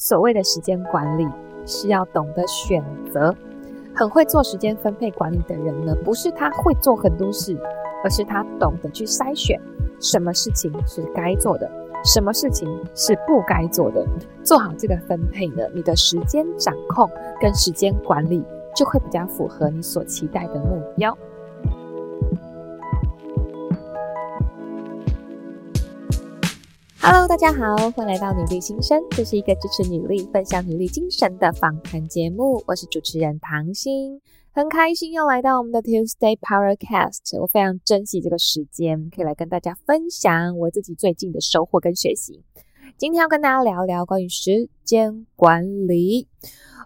[0.00, 1.26] 所谓的时间管理
[1.66, 3.34] 是要懂得选择。
[3.92, 7.58] 很会做时间分配管理的人呢，不是他会做很多事，
[8.04, 9.60] 而是他懂得去筛选
[10.00, 11.68] 什么事情是该做的，
[12.04, 14.06] 什么事情是不该做的。
[14.44, 17.10] 做好这个分配呢，你的时间掌控
[17.40, 18.40] 跟时间管理
[18.76, 21.18] 就会比较符合你所期待的目标。
[27.00, 32.62] Hello，大家好，欢迎来到女力新生，这是一个支持女力、分享女力精神的访谈节目。
[32.66, 34.20] 我是主持人唐心，
[34.50, 37.40] 很开心又来到我们的 Tuesday Powercast。
[37.40, 42.42] 我非常珍惜这个时间，可以来跟大家分享我自己最近的收获跟学习。
[42.96, 46.26] 今天要跟大家聊聊关于时间管理。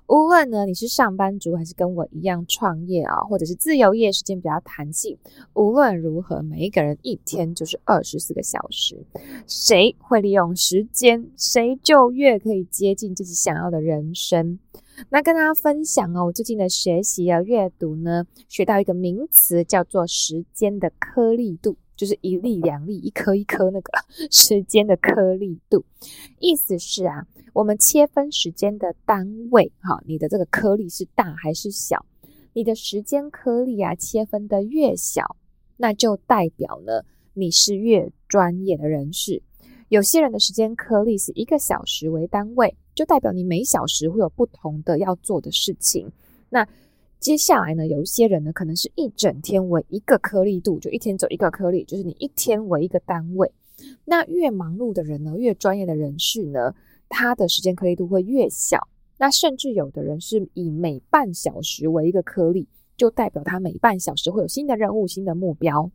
[0.09, 5.17] 无论呢，你是上班族还是跟我一样创业啊，或者是自由业，时间比较弹性。
[5.55, 9.07] 无论如何，每一个人一天就是二十四个小时，
[9.47, 14.59] 谁会利用时间，谁就越可以接近自己想要的人生。
[15.09, 21.77] 那跟大家分享哦，我最近的学习啊，阅读呢，学到一个名词，叫做时间的颗粒度。
[21.95, 23.93] 就是一粒两粒，一颗一颗那个
[24.29, 25.85] 时间的颗粒度，
[26.41, 32.07] 意思是啊，我们切分时间的单位，哈，你的这个颗粒是大还是小？
[32.55, 35.37] 你的时间颗粒啊，切分的越小，
[35.77, 37.03] 那就代表呢，
[37.35, 39.43] 你是越专业的人士。
[39.89, 46.11] 有些人的时间颗粒是一个小时为单位，就代表你每小时会有不同的要做的事情。
[46.49, 46.67] 那
[47.21, 53.53] 接下来呢，有一些人呢，可能是一整天为一个颗粒度，就一天走一个颗粒，就是你一天为一个单位。
[54.05, 56.75] 那越忙碌的人呢，越专业的人士呢，
[57.13, 58.89] 他的时间颗粒度会越小。
[59.19, 65.91] 那甚至有的人是以每半小时为一个颗粒，就代表他每半小时会有新的任务、新的目标。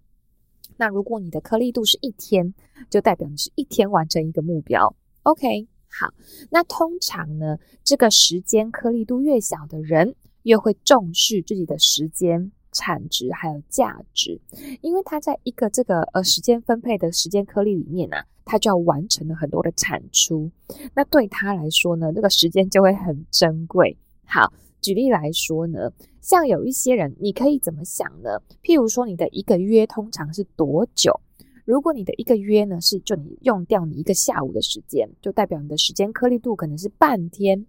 [0.77, 2.53] 那如果你的颗粒度是一天，
[2.89, 4.95] 就代表你是一天完成一个目标。
[5.23, 6.13] OK，好。
[6.51, 14.39] 那通常呢，这个时间颗粒度越小的人，越会重视自己的时间产值还有价值，
[14.81, 20.51] 因为他在一个这个呃时间分配的时间颗粒里面啊，他就要完成了很多的产出，
[20.93, 23.97] 那对他来说呢，那个时间就会很珍贵。
[24.25, 25.91] 好，举例来说呢，
[26.21, 28.39] 像有一些人，你可以怎么想呢？
[28.61, 31.19] 譬如说，你的一个约通常是多久？
[31.65, 37.65] 如果你的一个约呢，是就你用掉你一个下午的时间，就代表你的时间颗粒度可能是半天。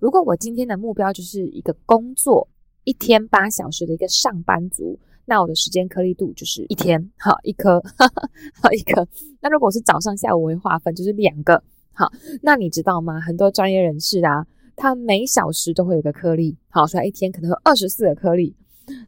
[0.00, 2.48] 如果我今天的目标就是一个工作
[2.84, 7.80] 一天八小时的一个上班族，那我的时间颗粒度就是一天， 好一颗，
[8.60, 9.06] 好一颗。
[9.40, 11.62] 那如果是早上下午为划分，就是两个。
[11.92, 12.10] 好，
[12.42, 13.20] 那你知道吗？
[13.20, 18.56] 很多专业人士啊，他每小时都会有个颗粒，好，所以一天可能有二十四个颗粒。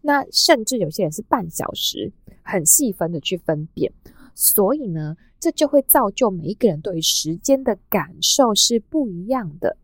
[0.03, 3.93] 那甚至有些人是半小时，很细分的去分辨。
[4.34, 9.77] 所以呢，这就会造就每一个人对于时间的感受是不一样的。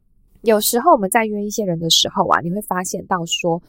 [0.43, 3.63] 有时候我们在约一些人的时候啊，你会发现到说，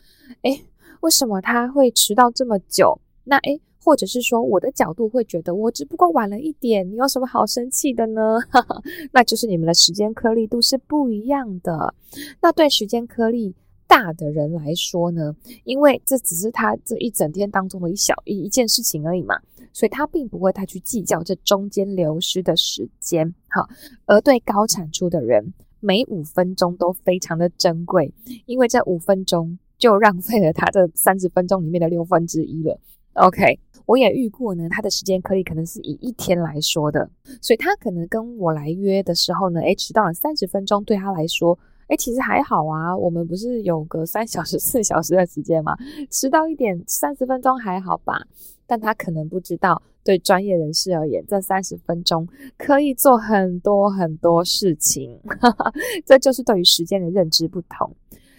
[0.44, 0.66] 诶，
[1.02, 3.00] 为什么他会迟到这么久？
[3.24, 8.40] 那诶，或者是说，我的角度会觉得我只不过晚了一点，你有什么好生气的呢？
[9.12, 11.94] 那就是你们的时间颗粒度是不一样的。
[12.42, 13.54] 那对时间颗粒
[13.88, 19.36] 大的人来说呢，因为这只是他这一整天当中的一小一一件事情而已嘛。
[19.74, 23.70] 所以他并不会太去计较这中间流失的时间，好，
[24.06, 28.14] 而对高产出的人，每五分钟都非常的珍贵，
[28.46, 32.80] 因为这五分钟就浪费了他这三十分钟里面的六分之一了。
[33.14, 37.10] OK，我也遇过呢，他的时间可以可能是以一天来说的，
[37.42, 41.60] 所以他可能跟我来约的时候呢，诶，迟到了三十分钟，对他来说。
[41.92, 45.76] 诶，其实还好啊，我们不是有个三小时、四小时的时间吗？
[46.10, 48.26] 迟到一点，三十分钟还好吧？
[48.66, 52.26] 但他可能不知道，对专业人士而言，这三十分钟
[52.58, 55.20] 可以做很多很多事情，
[56.08, 57.94] 这就是对于时间的认知不同。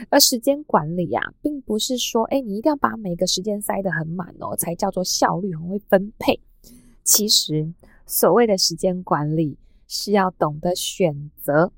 [0.08, 6.40] 而时间管理啊，并不是说，诶，你一定要把每个时间塞得很满哦，才叫做效率很会分配。
[7.04, 7.70] 其实，
[8.06, 11.70] 所谓的时间管理，是要懂得选择。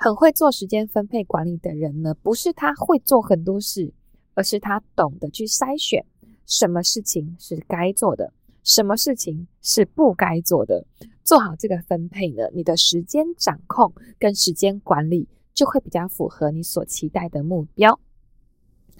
[0.00, 3.92] 很会做时间分配管理的人呢，不是他会做很多事，
[4.34, 6.06] 而是他懂得去筛选
[6.46, 8.32] 什么事情是该做的，
[8.62, 10.86] 什么事情是不该做的。
[11.24, 17.98] 做好这个分配呢，你的时间掌控跟时间管理就会比较符合你所期待的目标。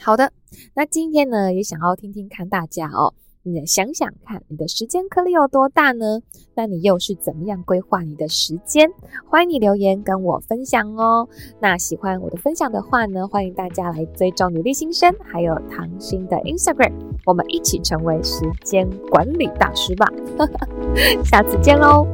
[0.00, 0.32] 好的，
[0.74, 3.14] 那今天呢，也想要听听看大家哦。
[3.48, 6.20] 你想想看，你的时间颗粒有多大呢？
[6.54, 8.90] 那你又是怎么样规划你的时间？
[9.28, 11.28] 欢迎你留言跟我分享哦。
[11.60, 16.92] 那喜欢我的分享的话呢，欢迎大家来追踪努力新生，还有唐心的 Instagram，
[17.26, 20.06] 我们一起成为时间管理大师吧。
[21.24, 22.06] 下次见喽。